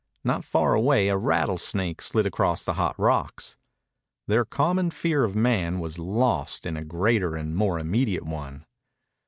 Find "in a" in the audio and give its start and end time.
6.65-6.83